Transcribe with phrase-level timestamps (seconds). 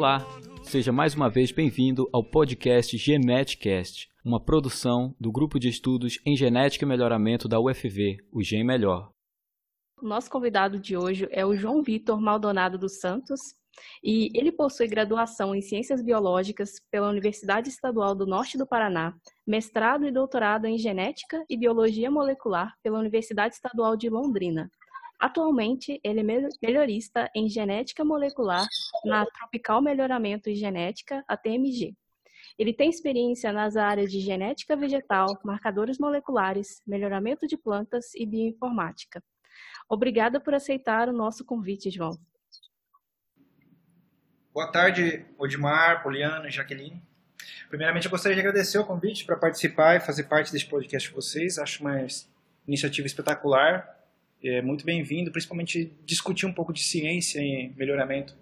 [0.00, 0.26] Olá,
[0.62, 6.34] seja mais uma vez bem-vindo ao podcast Geneticast, uma produção do Grupo de Estudos em
[6.34, 9.10] Genética e Melhoramento da UFV, o Gen Melhor.
[10.00, 13.40] Nosso convidado de hoje é o João Vitor Maldonado dos Santos,
[14.02, 19.12] e ele possui graduação em Ciências Biológicas pela Universidade Estadual do Norte do Paraná,
[19.46, 24.70] mestrado e doutorado em Genética e Biologia Molecular pela Universidade Estadual de Londrina.
[25.20, 26.22] Atualmente, ele é
[26.62, 28.66] melhorista em Genética Molecular
[29.04, 31.94] na Tropical Melhoramento e Genética, a TMG.
[32.58, 39.22] Ele tem experiência nas áreas de genética vegetal, marcadores moleculares, melhoramento de plantas e bioinformática.
[39.90, 42.18] Obrigada por aceitar o nosso convite, João.
[44.54, 47.02] Boa tarde, Odimar, Poliana e Jaqueline.
[47.68, 51.16] Primeiramente, eu gostaria de agradecer o convite para participar e fazer parte deste podcast com
[51.16, 51.58] vocês.
[51.58, 52.06] Acho uma
[52.66, 53.99] iniciativa espetacular,
[54.42, 58.34] é muito bem-vindo, principalmente discutir um pouco de ciência e melhoramento.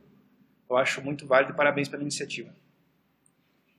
[0.68, 2.54] Eu acho muito válido e parabéns pela iniciativa.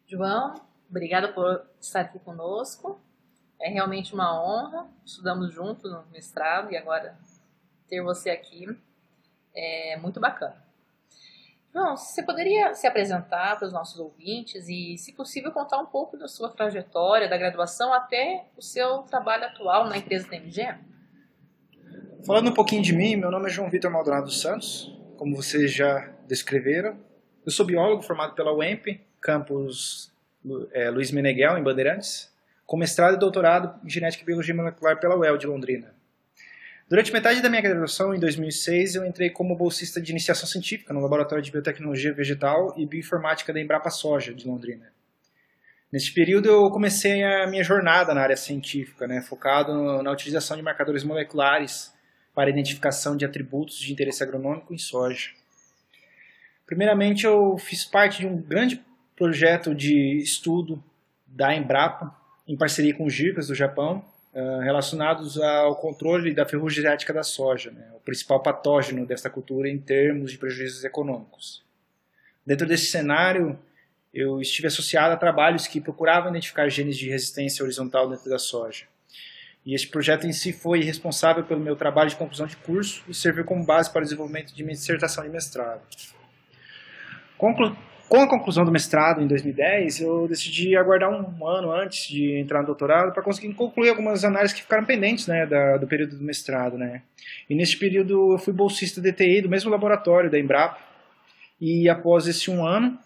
[0.07, 0.59] João,
[0.89, 2.99] obrigada por estar aqui conosco.
[3.61, 4.87] É realmente uma honra.
[5.05, 7.17] Estudamos juntos no mestrado e agora
[7.87, 8.67] ter você aqui
[9.55, 10.63] é muito bacana.
[11.71, 16.17] João, você poderia se apresentar para os nossos ouvintes e, se possível, contar um pouco
[16.17, 20.88] da sua trajetória, da graduação até o seu trabalho atual na empresa TMG?
[22.25, 26.11] Falando um pouquinho de mim, meu nome é João Vitor Maldonado Santos, como vocês já
[26.27, 26.99] descreveram.
[27.45, 30.11] Eu sou biólogo formado pela UEMP, campus
[30.73, 32.29] é, Luiz Meneghel, em Bandeirantes,
[32.65, 35.95] com mestrado e doutorado em Genética e Biologia Molecular pela UEL de Londrina.
[36.89, 40.99] Durante metade da minha graduação, em 2006, eu entrei como bolsista de iniciação científica no
[40.99, 44.91] Laboratório de Biotecnologia Vegetal e Bioinformática da Embrapa Soja, de Londrina.
[45.91, 50.61] Neste período, eu comecei a minha jornada na área científica, né, focado na utilização de
[50.61, 51.97] marcadores moleculares
[52.39, 55.31] para identificação de atributos de interesse agronômico em soja.
[56.65, 58.81] Primeiramente, eu fiz parte de um grande
[59.13, 60.81] projeto de estudo
[61.27, 62.15] da Embrapa,
[62.47, 67.23] em parceria com o GIRCAS do Japão, uh, relacionados ao controle da ferrugem genética da
[67.23, 71.61] soja, né, o principal patógeno desta cultura em termos de prejuízos econômicos.
[72.45, 73.59] Dentro desse cenário,
[74.13, 78.85] eu estive associado a trabalhos que procuravam identificar genes de resistência horizontal dentro da soja.
[79.69, 83.13] E esse projeto em si foi responsável pelo meu trabalho de conclusão de curso e
[83.13, 85.81] serviu como base para o desenvolvimento de minha dissertação de mestrado.
[87.37, 87.77] Conclu
[88.07, 92.61] com a conclusão do mestrado em 2010, eu decidi aguardar um ano antes de entrar
[92.61, 96.23] no doutorado para conseguir concluir algumas análises que ficaram pendentes né, da, do período do
[96.23, 96.75] mestrado.
[96.75, 97.03] Né.
[97.47, 100.79] E nesse período eu fui bolsista DTI do mesmo laboratório da Embrapa.
[101.61, 102.97] E após esse um ano,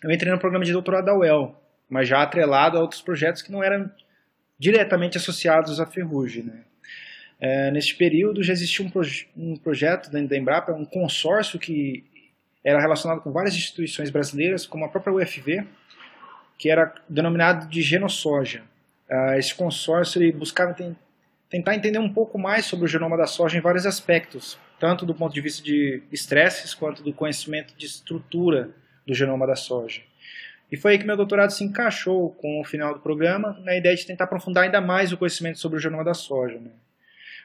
[0.00, 1.60] eu entrei no programa de doutorado da UEL,
[1.90, 3.90] mas já atrelado a outros projetos que não eram
[4.58, 6.44] diretamente associados à ferrugem.
[6.44, 6.60] Né.
[7.40, 12.04] É, período já existia um, proje um projeto dentro da Embrapa, um consórcio que
[12.64, 15.66] era relacionado com várias instituições brasileiras, como a própria UFV,
[16.58, 18.62] que era denominado de Genosoja.
[19.10, 20.74] Uh, esse consórcio ele buscava
[21.50, 25.14] tentar entender um pouco mais sobre o genoma da soja em vários aspectos, tanto do
[25.14, 28.70] ponto de vista de estresses quanto do conhecimento de estrutura
[29.06, 30.00] do genoma da soja.
[30.70, 33.94] E foi aí que meu doutorado se encaixou com o final do programa, na ideia
[33.94, 36.58] de tentar aprofundar ainda mais o conhecimento sobre o genoma da soja.
[36.58, 36.70] Né?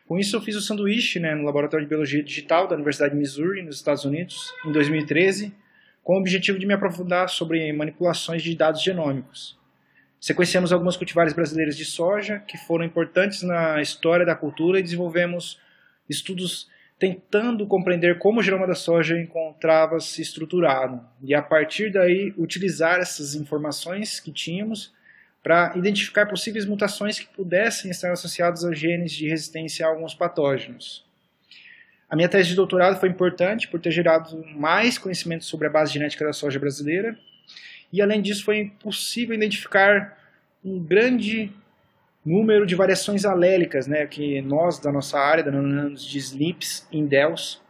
[0.08, 3.20] Com isso, eu fiz o sanduíche né, no Laboratório de Biologia Digital da Universidade de
[3.20, 5.54] Missouri, nos Estados Unidos, em 2013,
[6.04, 9.60] com o objetivo de me aprofundar sobre manipulações de dados genômicos.
[10.20, 15.60] Sequenciamos algumas cultivares brasileiras de soja que foram importantes na história da cultura e desenvolvemos
[16.10, 16.68] estudos
[17.00, 23.34] tentando compreender como o genoma da soja encontrava-se estruturado e a partir daí utilizar essas
[23.36, 24.94] informações que tínhamos
[25.42, 31.08] para identificar possíveis mutações que pudessem estar associadas aos genes de resistência a alguns patógenos.
[32.10, 35.94] A minha tese de doutorado foi importante por ter gerado mais conhecimento sobre a base
[35.94, 37.18] genética da soja brasileira,
[37.94, 40.18] e além disso foi possível identificar
[40.66, 41.50] um grande
[42.26, 47.62] número de variações alélicas, né, que nós da nossa área denominamos de SNPs indels,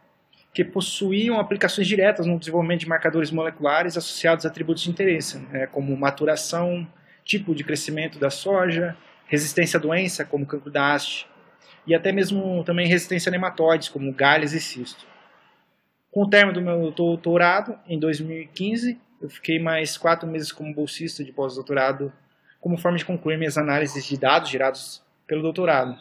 [0.52, 5.66] que possuíam aplicações diretas no desenvolvimento de marcadores moleculares associados a atributos de interesse, né,
[5.66, 6.86] como maturação,
[7.24, 11.28] tipo de crescimento da soja, resistência à doença, como cancro da haste,
[11.86, 15.06] e até mesmo também resistência a nematóides, como galhas e cisto.
[16.10, 21.22] Com o término do meu doutorado, em 2015, eu fiquei mais quatro meses como bolsista
[21.22, 22.12] de pós-doutorado,
[22.60, 25.96] como forma de concluir minhas análises de dados gerados pelo doutorado.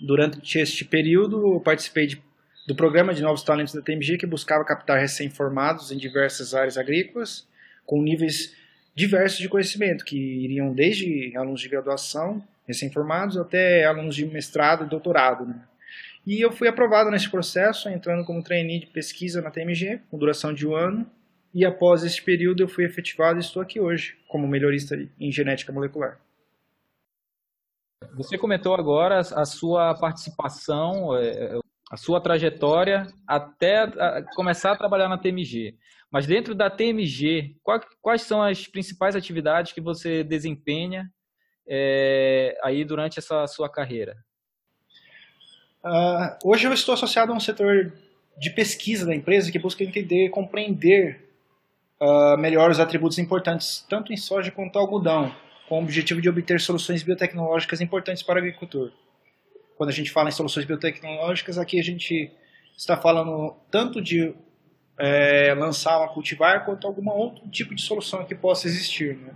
[0.00, 2.22] Durante este período, eu participei de,
[2.66, 7.48] do programa de novos talentos da TMG, que buscava captar recém-formados em diversas áreas agrícolas,
[7.86, 8.54] com níveis
[8.94, 14.88] diversos de conhecimento, que iriam desde alunos de graduação, recém-formados, até alunos de mestrado e
[14.88, 15.46] doutorado.
[15.46, 15.60] Né?
[16.26, 20.52] E eu fui aprovado nesse processo, entrando como trainee de pesquisa na TMG, com duração
[20.52, 21.06] de um ano,
[21.56, 25.72] e após esse período eu fui efetivado e estou aqui hoje como melhorista em genética
[25.72, 26.20] molecular.
[28.12, 31.58] Você comentou agora a sua participação, é,
[31.90, 33.90] a sua trajetória até
[34.34, 35.74] começar a trabalhar na TMG.
[36.12, 37.56] Mas dentro da TMG,
[38.02, 41.10] quais são as principais atividades que você desempenha
[41.66, 44.14] é, aí durante essa sua carreira?
[45.82, 47.94] Uh, hoje eu estou associado a um setor
[48.36, 51.25] de pesquisa da empresa que busca entender e compreender
[52.00, 55.34] uh, melhor os atributos importantes tanto em soja quanto algodão,
[55.68, 58.92] com o objetivo de obter soluções biotecnológicas importantes para o agricultor.
[59.76, 62.30] Quando a gente fala em soluções biotecnológicas, aqui a gente
[62.76, 64.34] está falando tanto de
[64.98, 69.16] é, lançar uma cultivar quanto algum outro tipo de solução que possa existir.
[69.16, 69.34] Né?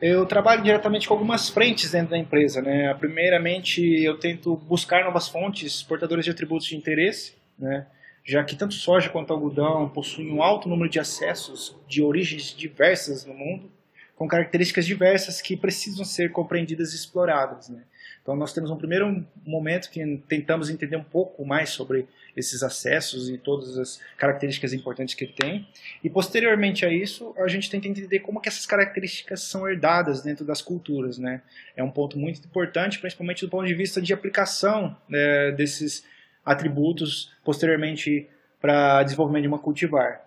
[0.00, 2.62] Eu trabalho diretamente com algumas frentes dentro da empresa.
[2.62, 2.94] Né?
[2.94, 7.86] Primeiramente, eu tento buscar novas fontes portadoras de atributos de interesse, né?
[8.30, 13.24] Já que tanto soja quanto algodão possuem um alto número de acessos de origens diversas
[13.24, 13.68] no mundo,
[14.14, 17.68] com características diversas que precisam ser compreendidas e exploradas.
[17.68, 17.82] Né?
[18.22, 22.06] Então, nós temos um primeiro momento que tentamos entender um pouco mais sobre
[22.36, 25.66] esses acessos e todas as características importantes que tem.
[26.04, 30.44] E posteriormente a isso, a gente tenta entender como que essas características são herdadas dentro
[30.44, 31.42] das culturas, né?
[31.74, 36.04] É um ponto muito importante, principalmente do ponto de vista de aplicação né, desses
[36.44, 38.28] atributos posteriormente
[38.60, 40.20] para desenvolvimento de uma cultivar.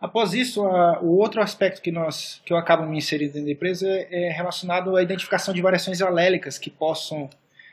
[0.00, 3.52] Após isso, a, o outro aspecto que, nós, que eu acabo me inserindo dentro da
[3.52, 7.28] empresa é relacionado à identificação de variações alélicas que possam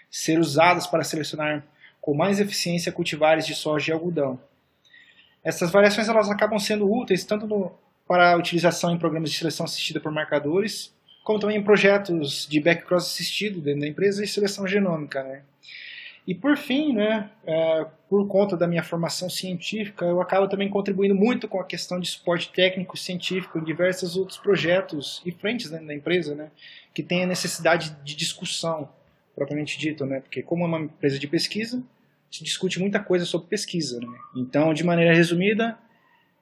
[0.09, 1.63] ser usadas para selecionar
[2.01, 4.39] com mais eficiência cultivares de soja e algodão.
[5.43, 7.71] Essas variações elas acabam sendo úteis tanto no,
[8.07, 10.93] para a utilização em programas de seleção assistida por marcadores,
[11.23, 15.21] como também em projetos de backcross assistido dentro da empresa e seleção genômica.
[15.23, 15.41] Né?
[16.27, 21.13] E por fim, né, é, por conta da minha formação científica, eu acabo também contribuindo
[21.13, 25.85] muito com a questão de suporte técnico científico em diversos outros projetos e frentes dentro
[25.85, 26.49] da empresa, né,
[26.93, 28.89] que tem a necessidade de discussão,
[29.35, 31.83] propriamente dito, né, porque como é uma empresa de pesquisa,
[32.31, 33.99] se discute muita coisa sobre pesquisa.
[33.99, 34.17] Né.
[34.35, 35.77] Então, de maneira resumida,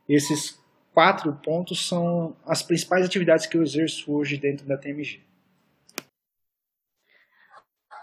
[0.07, 0.59] esses
[0.94, 5.21] quatro pontos são as principais atividades que eu exerço hoje dentro da TMG.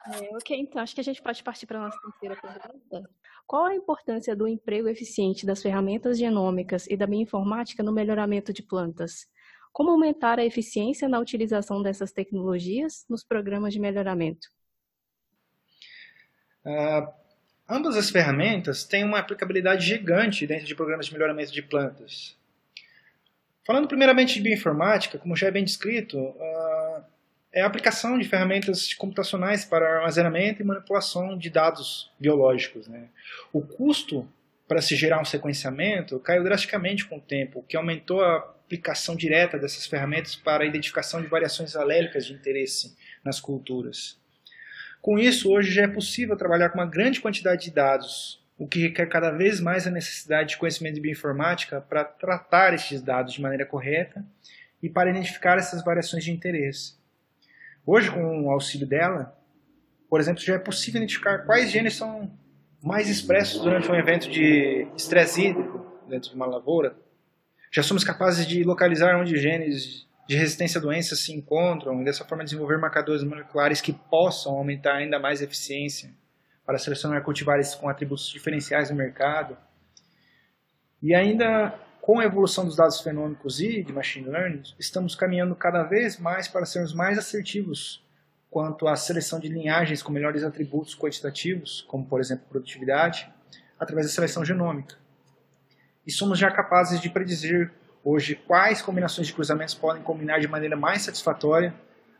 [0.07, 3.11] É, ok, então acho que a gente pode partir para a nossa terceira pergunta.
[3.47, 8.63] Qual a importância do emprego eficiente das ferramentas genômicas e da bioinformática no melhoramento de
[8.63, 9.29] plantas?
[9.73, 14.49] Como aumentar a eficiência na utilização dessas tecnologias nos programas de melhoramento?
[16.65, 17.07] Uh,
[17.69, 22.37] ambas as ferramentas têm uma aplicabilidade gigante dentro de programas de melhoramento de plantas.
[23.67, 26.80] Falando primeiramente de bioinformática, como já é bem descrito, uh,
[27.53, 32.87] é a aplicação de ferramentas computacionais para armazenamento e manipulação de dados biológicos.
[32.87, 33.09] Né?
[33.53, 34.29] O custo
[34.69, 39.17] para se gerar um sequenciamento caiu drasticamente com o tempo, o que aumentou a aplicação
[39.17, 44.17] direta dessas ferramentas para a identificação de variações alélicas de interesse nas culturas.
[45.03, 48.79] Com isso, hoje já é possível trabalhar com uma grande quantidade de dados, o que
[48.79, 53.41] requer cada vez mais a necessidade de conhecimento de bioinformática para tratar esses dados de
[53.41, 54.25] maneira correta
[54.81, 57.00] e para identificar essas variações de interesse.
[57.87, 59.37] Hoje, com o auxílio dela,
[60.09, 62.31] por exemplo, já é possível identificar quais genes são
[62.83, 66.97] mais expressos durante um evento de estresse hídrico dentro de uma lavoura.
[67.71, 72.25] Já somos capazes de localizar onde genes de resistência a doenças se encontram e dessa
[72.25, 76.11] forma desenvolver marcadores moleculares que possam aumentar ainda mais a eficiência
[76.65, 79.57] para selecionar cultivares com atributos diferenciais no mercado.
[81.03, 81.75] E ainda
[82.11, 86.49] com a evolução dos dados fenômicos e de machine learning, estamos caminhando cada vez mais
[86.49, 88.05] para sermos mais assertivos
[88.51, 93.33] quanto à seleção de linhagens com melhores atributos quantitativos, como por exemplo produtividade,
[93.79, 94.97] através da seleção genômica.
[96.05, 97.71] E somos já capazes de predizer
[98.03, 101.73] hoje quais combinações de cruzamentos podem combinar de maneira mais satisfatória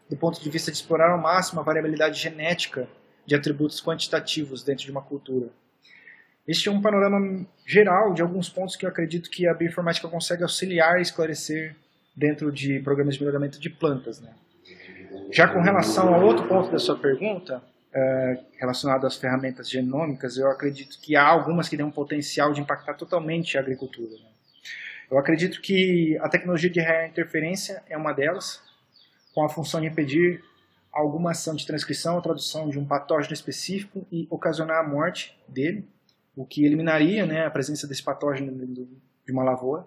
[0.09, 2.89] do ponto de vista de explorar ao máximo a variabilidade genética
[3.27, 5.49] de atributos quantitativos dentro de uma cultura.
[6.47, 10.43] Este é um panorama geral de alguns pontos que eu acredito que a bioinformática consegue
[10.43, 11.77] auxiliar e esclarecer
[12.17, 14.21] dentro de programas de melhoramento de plantas.
[14.21, 14.31] Né?
[15.31, 20.51] Já com relação ao outro ponto da sua pergunta, é, relacionado às ferramentas genômicas, eu
[20.51, 24.11] acredito que há algumas que têm um potencial de impactar totalmente a agricultura.
[24.11, 24.31] Né?
[25.11, 28.63] Eu acredito que a tecnologia de interferência é uma delas,
[29.35, 30.43] com a função de impedir
[30.93, 35.87] alguma ação de transcrição ou tradução de um patógeno específico e ocasionar a morte dele
[36.37, 39.85] o que eliminaria né, a presença desse patógeno de uma lavoura.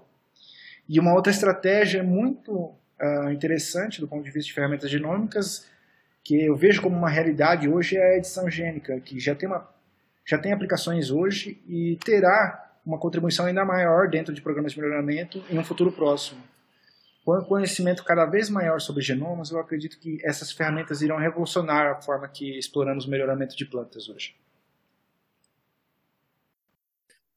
[0.87, 5.67] E uma outra estratégia muito uh, interessante do ponto de vista de ferramentas genômicas,
[6.23, 9.69] que eu vejo como uma realidade hoje, é a edição gênica, que já tem, uma,
[10.25, 15.43] já tem aplicações hoje e terá uma contribuição ainda maior dentro de programas de melhoramento
[15.49, 16.41] em um futuro próximo.
[17.25, 21.87] Com o conhecimento cada vez maior sobre genomas, eu acredito que essas ferramentas irão revolucionar
[21.87, 24.35] a forma que exploramos o melhoramento de plantas hoje.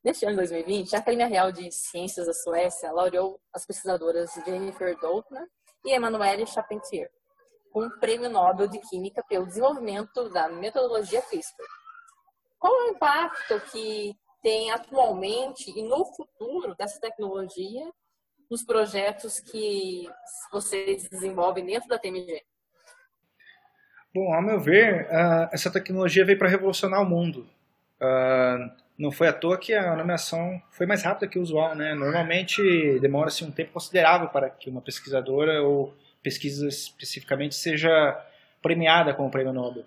[0.06, 4.96] Neste ano de 2020, a Academia Real de Ciências da Suécia laureou as pesquisadoras Jennifer
[5.00, 5.44] Doudna
[5.84, 7.10] e Emmanuelle Charpentier
[7.72, 11.64] com o Prêmio Nobel de Química pelo desenvolvimento da metodologia CRISPR.
[12.56, 17.90] Qual é o impacto que tem atualmente e no futuro dessa tecnologia
[18.48, 20.08] nos projetos que
[20.52, 22.44] vocês desenvolvem dentro da TMG?
[24.14, 27.40] Bom, ao meu ver, uh, essa tecnologia veio para revolucionar o mundo.
[28.00, 31.94] Uh, não foi à toa que a nomeação foi mais rápida que o usual, né?
[31.94, 38.18] Normalmente demora-se um tempo considerável para que uma pesquisadora ou pesquisa especificamente seja
[38.62, 39.84] premiada com o prêmio Nobel.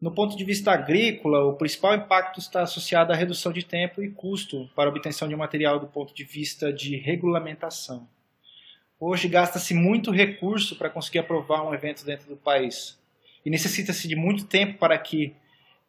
[0.00, 4.08] No ponto de vista agrícola, o principal impacto está associado à redução de tempo e
[4.08, 8.08] custo para a obtenção de um material do ponto de vista de regulamentação.
[9.00, 12.96] Hoje gasta-se muito recurso para conseguir aprovar um evento dentro do país
[13.44, 15.34] e necessita-se de muito tempo para que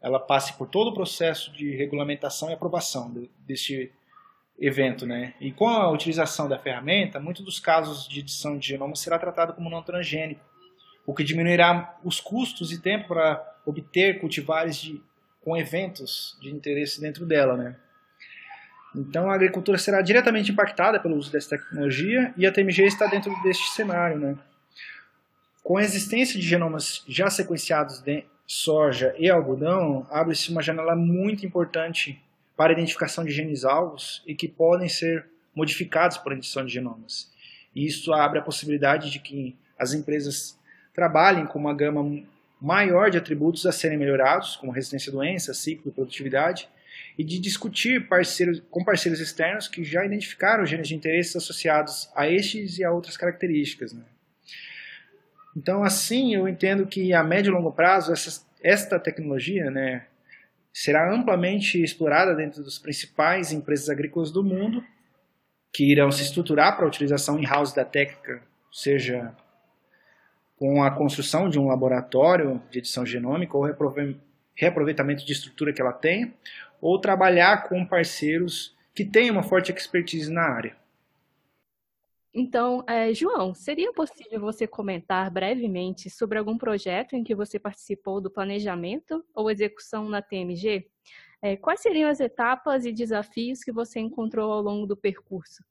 [0.01, 3.13] ela passe por todo o processo de regulamentação e aprovação
[3.46, 3.91] deste
[4.58, 5.34] evento, né?
[5.39, 9.53] E com a utilização da ferramenta, muitos dos casos de edição de genoma será tratado
[9.53, 10.41] como não transgênico,
[11.06, 15.01] o que diminuirá os custos e tempo para obter cultivares de,
[15.41, 17.75] com eventos de interesse dentro dela, né?
[18.96, 23.32] Então a agricultura será diretamente impactada pelo uso dessa tecnologia e a TMG está dentro
[23.44, 24.38] deste cenário, né?
[25.63, 31.46] Com a existência de genomas já sequenciados de soja e algodão, abre-se uma janela muito
[31.46, 32.20] importante
[32.58, 37.32] para a identificação de genes alvos e que podem ser modificados por edição de genomas.
[37.75, 40.58] E isso abre a possibilidade de que as empresas
[40.96, 42.24] trabalhem com uma gama
[42.60, 46.68] maior de atributos a serem melhorados, como resistência a doença, ciclo, produtividade,
[47.20, 52.27] e de discutir parceiros, com parceiros externos que já identificaram genes de interesse associados a
[52.27, 53.94] estes e a outras características.
[53.94, 54.01] Né?
[55.60, 60.06] Então, assim, eu entendo que a médio e longo prazo, essa, esta tecnologia né,
[60.72, 64.82] será amplamente explorada dentro das principais empresas agrícolas do mundo,
[65.74, 69.36] que irão se estruturar para a utilização in-house da técnica, seja
[70.56, 73.66] com a construção de um laboratório de edição genômica ou
[74.56, 76.34] reaproveitamento de estrutura que ela tem,
[76.80, 80.74] ou trabalhar com parceiros que tenham uma forte expertise na área.
[82.34, 88.22] Então, é, João, seria possível você comentar brevemente sobre algum projeto em que você participou
[88.22, 90.88] do planejamento ou execução na TMG?
[91.42, 95.64] É, quais seriam as etapas e desafios que você encontrou ao longo do percurso?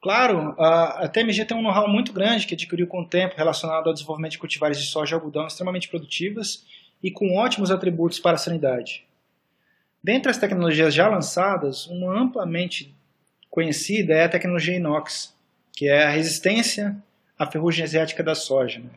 [0.00, 3.86] Claro, a, a TMG tem um know-how muito grande que adquiriu com o tempo relacionado
[3.86, 6.64] ao desenvolvimento de cultivares de soja e algodão extremamente produtivas
[7.02, 9.06] e com ótimos atributos para a sanidade.
[10.02, 12.94] Dentre as tecnologias já lançadas, uma amplamente
[13.50, 15.36] conhecida é a tecnologia inox,
[15.80, 16.94] que é a resistência
[17.38, 18.80] à ferrugem asiática da soja.
[18.80, 18.90] Né?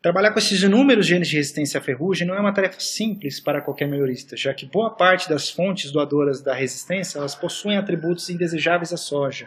[0.00, 3.60] Trabalhar com esses inúmeros genes de resistência à ferrugem não é uma tarefa simples para
[3.60, 8.94] qualquer melhorista, já que boa parte das fontes doadoras da resistência elas possuem atributos indesejáveis
[8.94, 9.46] à soja,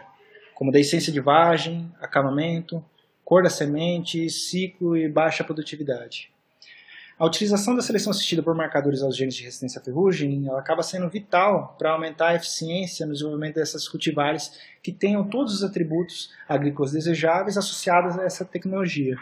[0.54, 2.84] como deiscência de vagem, acamamento,
[3.24, 6.30] cor da semente, ciclo e baixa produtividade.
[7.18, 10.84] A utilização da seleção assistida por marcadores aos genes de resistência à ferrugem ela acaba
[10.84, 16.32] sendo vital para aumentar a eficiência no desenvolvimento dessas cultivares que tenham todos os atributos
[16.48, 19.16] agrícolas desejáveis associados a essa tecnologia.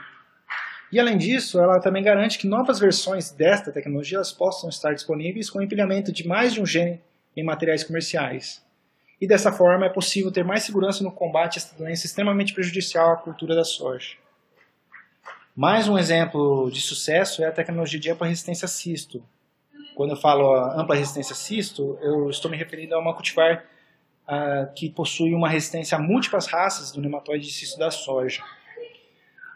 [0.92, 5.62] E além disso, ela também garante que novas versões desta tecnologia possam estar disponíveis com
[5.62, 7.00] empilhamento de mais de um gene
[7.34, 8.62] em materiais comerciais.
[9.18, 13.12] E dessa forma é possível ter mais segurança no combate a esta doença extremamente prejudicial
[13.12, 14.16] à cultura da soja.
[15.56, 19.24] Mais um exemplo de sucesso é a tecnologia de ampla resistência cisto.
[19.94, 23.64] Quando eu falo ampla resistência cisto, eu estou me referindo a uma cultivar
[24.28, 28.42] uh, que possui uma resistência a múltiplas raças do nematóide de cisto da soja.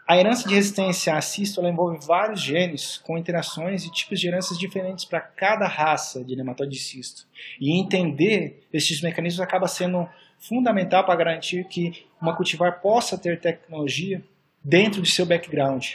[0.07, 4.57] A herança de resistência a cisto envolve vários genes com interações e tipos de heranças
[4.57, 7.27] diferentes para cada raça de nematóide de cisto.
[7.59, 14.23] E entender esses mecanismos acaba sendo fundamental para garantir que uma cultivar possa ter tecnologia
[14.63, 15.93] dentro de seu background.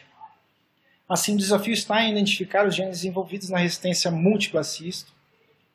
[1.08, 5.12] Assim, o desafio está em identificar os genes envolvidos na resistência múltipla cisto,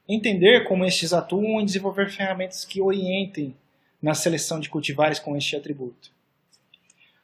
[0.07, 3.55] entender como estes atuam e desenvolver ferramentas que orientem
[4.01, 6.11] na seleção de cultivares com este atributo.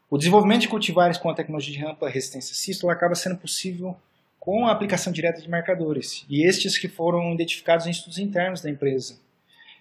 [0.10, 3.98] O desenvolvimento de cultivares com a tecnologia de ampla resistência cisto acaba sendo possível
[4.40, 8.70] com a aplicação direta de marcadores, e estes que foram identificados em estudos internos da
[8.70, 9.20] empresa.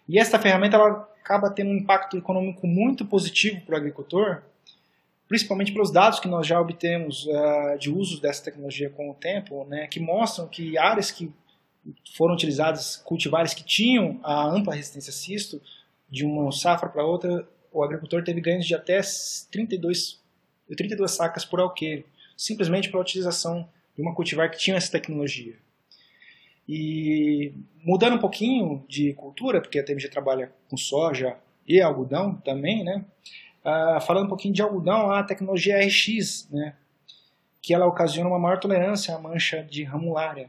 [0.09, 4.43] E esta ferramenta ela acaba tendo um impacto econômico muito positivo para o agricultor,
[5.29, 9.65] principalmente pelos dados que nós já obtemos uh, de uso dessa tecnologia com o tempo,
[9.65, 11.33] né, que mostram que áreas que
[12.15, 15.61] foram utilizados cultivares que tinham a ampla resistência a cisto,
[16.09, 19.01] de uma safra para outra, o agricultor teve ganhos de até
[19.51, 20.21] 32,
[20.77, 22.07] 32 sacas por alqueire,
[22.37, 25.57] simplesmente pela utilização de uma cultivar que tinha essa tecnologia.
[26.69, 27.53] E
[27.85, 33.05] mudando um pouquinho de cultura, porque a TMG trabalha com soja e algodão também, né?
[33.67, 36.75] Uh, falando um pouquinho de algodão, a tecnologia RX, né?
[37.61, 40.49] que ela ocasiona uma maior tolerância à mancha de ramulária.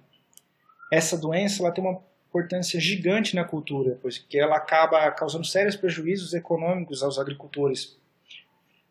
[0.94, 5.76] Essa doença ela tem uma importância gigante na cultura, pois que ela acaba causando sérios
[5.76, 7.98] prejuízos econômicos aos agricultores.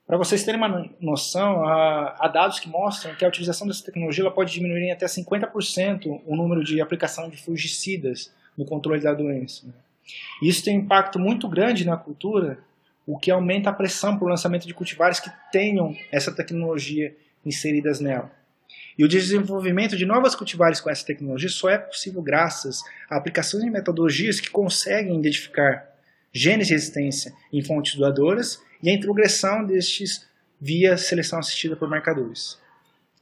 [0.05, 4.53] Para vocês terem uma noção, há, dados que mostram que a utilização dessa tecnologia pode
[4.53, 9.67] diminuir em até 50% o número de aplicação de fungicidas no controle da doença.
[9.67, 9.73] Né?
[10.43, 12.59] Isso tem um impacto muito grande na cultura,
[13.07, 18.01] o que aumenta a pressão para o lançamento de cultivares que tenham essa tecnologia inseridas
[18.01, 18.31] nela.
[18.99, 23.63] E o desenvolvimento de novas cultivares com essa tecnologia só é possível graças a aplicações
[23.63, 25.87] de metodologias que conseguem identificar
[26.33, 30.27] genes de resistência em fontes doadoras e a introgressão destes
[30.61, 32.59] via seleção assistida por marcadores.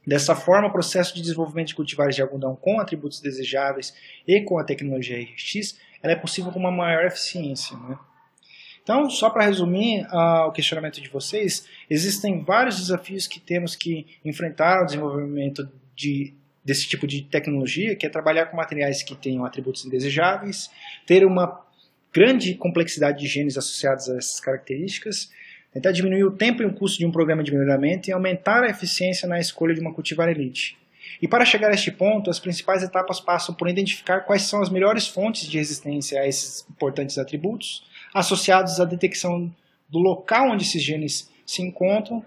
[0.07, 3.93] Dessa forma, o processo de desenvolvimento de cultivares de algodão com atributos desejáveis
[4.27, 7.75] e com a tecnologia RX é possível com uma maior eficiência.
[7.77, 7.97] Né?
[8.85, 14.05] Então, só para resumir uh, o questionamento de vocês, existem vários desafios que temos que
[14.23, 19.43] enfrentar no desenvolvimento de, desse tipo de tecnologia, que é trabalhar com materiais que tenham
[19.43, 20.69] atributos indesejáveis,
[21.03, 21.65] ter uma
[22.13, 25.31] grande complexidade de genes associados a essas características,
[25.73, 28.69] tentar diminuir o tempo e o custo de um programa de melhoramento e aumentar a
[28.69, 30.77] eficiência na escolha de uma cultivar elite.
[31.19, 34.69] E para chegar a este ponto, as principais etapas passam por identificar quais são as
[34.69, 37.83] melhores fontes de resistência a esses importantes atributos,
[38.15, 39.53] associados à detecção
[39.89, 42.25] do local onde esses genes se encontram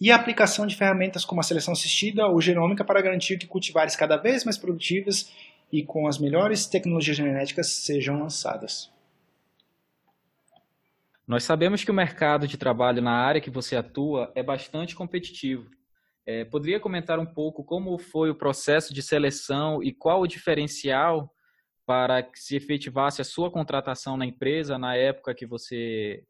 [0.00, 3.96] e a aplicação de ferramentas como a seleção assistida ou genômica para garantir que cultivares
[3.96, 5.32] cada vez mais produtivas
[5.72, 8.92] e com as melhores tecnologias genéticas sejam lançadas.
[11.26, 15.68] Nós sabemos que o mercado de trabalho na área que você atua é bastante competitivo.
[16.24, 21.34] É, poderia comentar um pouco como foi o processo de seleção e qual o diferencial
[21.88, 26.22] para que se efetivasse a sua contratação na empresa na época que você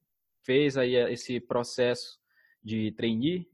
[0.44, 2.16] fez aí esse processo
[2.62, 3.44] de trainee?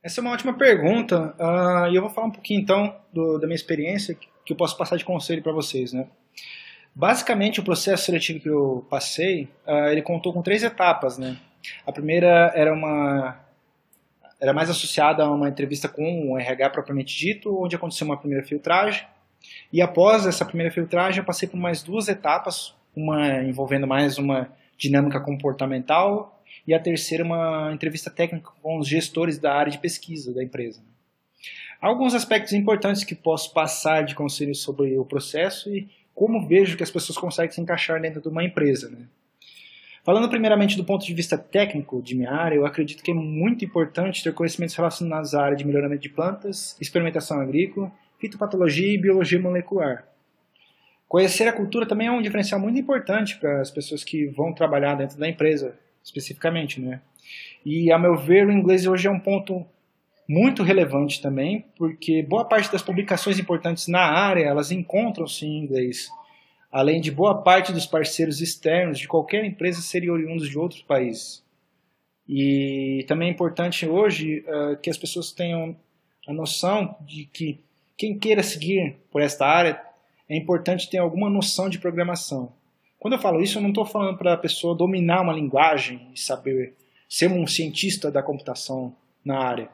[0.00, 3.48] Essa é uma ótima pergunta uh, e eu vou falar um pouquinho então do, da
[3.48, 6.08] minha experiência que eu posso passar de conselho para vocês, né?
[6.94, 11.36] Basicamente o processo seletivo que eu passei, uh, ele contou com três etapas, né?
[11.84, 13.44] A primeira era uma
[14.40, 18.46] era mais associada a uma entrevista com o RH propriamente dito, onde aconteceu uma primeira
[18.46, 19.04] filtragem
[19.72, 24.50] e após essa primeira filtragem, eu passei por mais duas etapas, uma envolvendo mais uma
[24.76, 30.32] dinâmica comportamental e a terceira uma entrevista técnica com os gestores da área de pesquisa
[30.32, 30.80] da empresa.
[31.80, 36.82] Alguns aspectos importantes que posso passar de conselho sobre o processo e como vejo que
[36.82, 38.90] as pessoas conseguem se encaixar dentro de uma empresa.
[38.90, 39.06] Né?
[40.02, 43.64] Falando primeiramente do ponto de vista técnico de minha área, eu acredito que é muito
[43.64, 49.40] importante ter conhecimentos relacionados à área de melhoramento de plantas, experimentação agrícola fitopatologia e biologia
[49.40, 50.06] molecular.
[51.08, 54.94] Conhecer a cultura também é um diferencial muito importante para as pessoas que vão trabalhar
[54.94, 57.00] dentro da empresa, especificamente, né?
[57.64, 59.64] E, a meu ver, o inglês hoje é um ponto
[60.28, 66.10] muito relevante também, porque boa parte das publicações importantes na área, elas encontram-se em inglês,
[66.70, 71.42] além de boa parte dos parceiros externos de qualquer empresa serem oriundos de outros países.
[72.28, 75.74] E também é importante hoje uh, que as pessoas tenham
[76.26, 77.58] a noção de que
[77.98, 79.82] quem queira seguir por esta área,
[80.28, 82.52] é importante ter alguma noção de programação.
[83.00, 86.18] Quando eu falo isso, eu não estou falando para a pessoa dominar uma linguagem e
[86.18, 86.74] saber
[87.08, 89.68] ser um cientista da computação na área.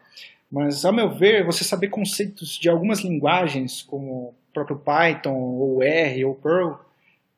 [0.51, 5.83] Mas, ao meu ver, você saber conceitos de algumas linguagens, como o próprio Python, ou
[5.83, 6.79] R, ou Perl,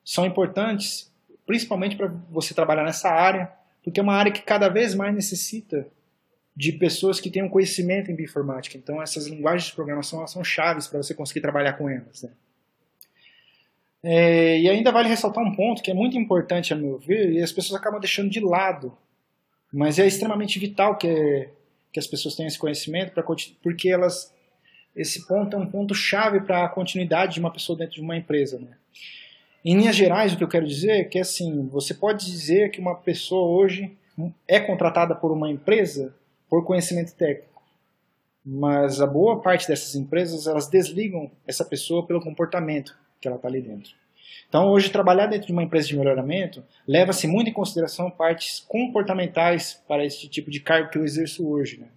[0.05, 1.11] são importantes,
[1.47, 3.51] principalmente para você trabalhar nessa área,
[3.83, 5.89] porque é uma área que cada vez mais necessita
[6.57, 8.79] de pessoas que tenham conhecimento em bioinformática.
[8.79, 12.23] Então, essas linguagens de programação são chaves para você conseguir trabalhar com elas.
[12.23, 12.31] Né?
[14.03, 17.43] É, e ainda vale ressaltar um ponto que é muito importante, a meu ver, e
[17.43, 18.97] as pessoas acabam deixando de lado,
[19.71, 21.51] mas é extremamente vital que,
[21.93, 23.23] que as pessoas tenham esse conhecimento, pra,
[23.63, 24.33] porque elas,
[24.95, 28.17] esse ponto é um ponto chave para a continuidade de uma pessoa dentro de uma
[28.17, 28.59] empresa.
[28.59, 28.79] Né?
[29.63, 32.81] Em linhas gerais, o que eu quero dizer é que assim, você pode dizer que
[32.81, 33.95] uma pessoa hoje
[34.49, 36.15] é contratada por uma empresa
[36.49, 37.63] por conhecimento técnico.
[38.45, 43.49] Mas a boa parte dessas empresas, elas desligam essa pessoa pelo comportamento que ela está
[43.49, 43.93] ali dentro.
[44.49, 49.83] Então, hoje, trabalhar dentro de uma empresa de melhoramento leva-se muito em consideração partes comportamentais
[49.89, 51.81] para esse tipo de cargo que eu exerço hoje.
[51.81, 51.89] Né?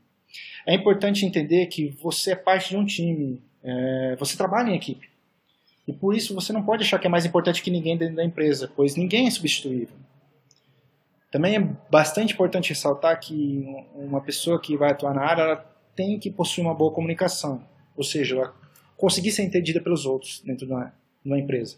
[0.65, 5.07] É importante entender que você é parte de um time, é, você trabalha em equipe.
[5.87, 8.23] E por isso você não pode achar que é mais importante que ninguém dentro da
[8.23, 9.95] empresa, pois ninguém é substituível.
[11.31, 16.17] Também é bastante importante ressaltar que uma pessoa que vai atuar na área ela tem
[16.17, 17.63] que possuir uma boa comunicação,
[17.95, 18.55] ou seja, ela
[18.97, 21.77] conseguir ser entendida pelos outros dentro de uma, de uma empresa.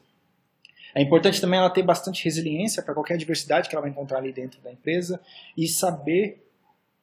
[0.93, 4.31] É importante também ela ter bastante resiliência para qualquer adversidade que ela vai encontrar ali
[4.31, 5.19] dentro da empresa
[5.57, 6.45] e saber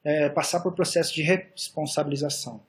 [0.03, 2.61] é, passar por processo de responsabilização.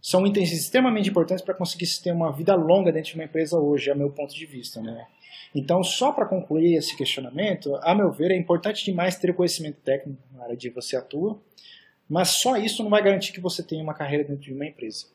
[0.00, 3.90] São itens extremamente importantes para conseguir ter uma vida longa dentro de uma empresa hoje,
[3.90, 4.80] é meu ponto de vista.
[4.80, 5.06] Né?
[5.54, 9.80] Então, só para concluir esse questionamento, a meu ver, é importante demais ter o conhecimento
[9.80, 11.40] técnico na área de você atua,
[12.08, 15.06] mas só isso não vai garantir que você tenha uma carreira dentro de uma empresa.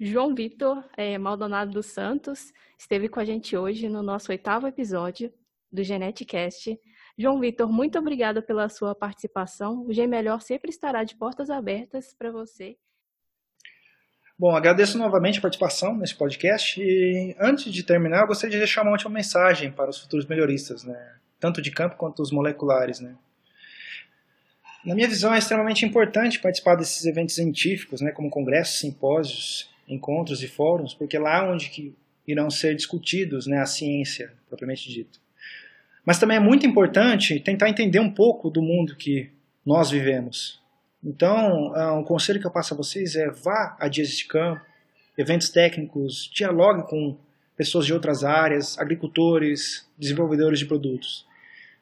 [0.00, 5.30] João Vitor é, Maldonado dos Santos esteve com a gente hoje no nosso oitavo episódio
[5.70, 6.80] do Geneticast.
[7.18, 9.84] João Vitor, muito obrigada pela sua participação.
[9.86, 12.78] O G Melhor sempre estará de portas abertas para você.
[14.40, 18.80] Bom, agradeço novamente a participação nesse podcast e antes de terminar, eu gostaria de deixar
[18.80, 20.96] uma última mensagem para os futuros melhoristas, né?
[21.38, 23.00] tanto de campo quanto os moleculares.
[23.00, 23.14] Né?
[24.82, 30.42] Na minha visão, é extremamente importante participar desses eventos científicos, né, como congressos, simpósios, encontros
[30.42, 31.94] e fóruns, porque é lá onde que
[32.26, 35.20] irão ser discutidos né, a ciência, propriamente dito.
[36.02, 39.30] Mas também é muito importante tentar entender um pouco do mundo que
[39.66, 40.59] nós vivemos.
[41.02, 44.60] Então, ah, um conselho que eu passo a vocês é vá a dias de campo,
[45.16, 47.16] eventos técnicos, dialogue com
[47.56, 51.26] pessoas de outras áreas, agricultores, desenvolvedores de produtos.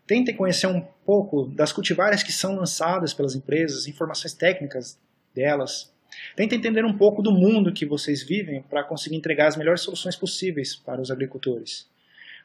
[0.07, 4.99] Tentem conhecer um pouco das cultivares que são lançadas pelas empresas, informações técnicas
[5.35, 5.93] delas.
[6.35, 10.17] Tentem entender um pouco do mundo que vocês vivem para conseguir entregar as melhores soluções
[10.17, 11.87] possíveis para os agricultores.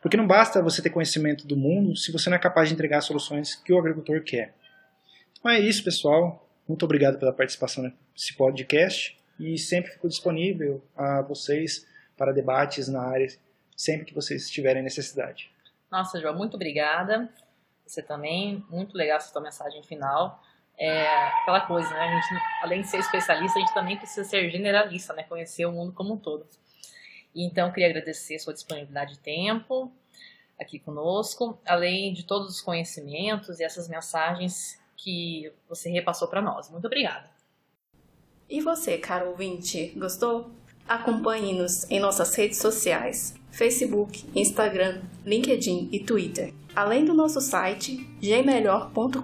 [0.02, 2.98] Porque não basta você ter conhecimento do mundo se você não é capaz de entregar
[2.98, 4.54] as soluções que o agricultor quer.
[5.40, 6.43] Então é isso, pessoal.
[6.68, 11.86] Muito obrigado pela participação nesse podcast e sempre fico disponível a vocês
[12.18, 13.28] para debates na área,
[13.76, 15.52] sempre que vocês tiverem necessidade.
[15.92, 17.30] Nossa, João, muito obrigada.
[17.86, 20.42] Você também, muito legal essa tua mensagem final.
[20.78, 21.06] É
[21.42, 22.00] aquela coisa, né?
[22.00, 25.24] A gente, além de ser especialista, a gente também precisa ser generalista, né?
[25.24, 26.48] Conhecer o mundo como um todo.
[27.36, 29.92] Então, queria agradecer sua disponibilidade de tempo
[30.60, 36.70] aqui conosco, além de todos os conhecimentos e essas mensagens que você repassou para nós.
[36.70, 37.30] Muito obrigada.
[38.50, 40.52] E você, caro ouvinte, gostou?
[40.88, 49.20] Acompanhe-nos em nossas redes sociais: Facebook, Instagram, LinkedIn e Twitter além do nosso site gmelhor.com.br,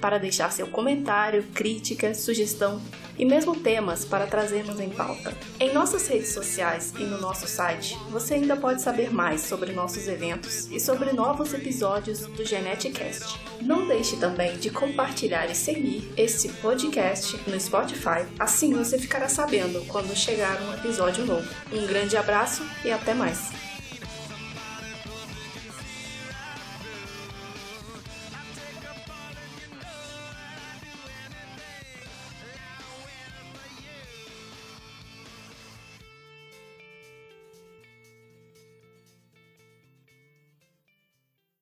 [0.00, 2.80] para deixar seu comentário, crítica, sugestão
[3.18, 5.32] e mesmo temas para trazermos em pauta.
[5.58, 10.08] Em nossas redes sociais e no nosso site, você ainda pode saber mais sobre nossos
[10.08, 13.40] eventos e sobre novos episódios do Geneticast.
[13.60, 19.84] Não deixe também de compartilhar e seguir este podcast no Spotify, assim você ficará sabendo
[19.86, 21.48] quando chegar um episódio novo.
[21.72, 23.61] Um grande abraço e até mais!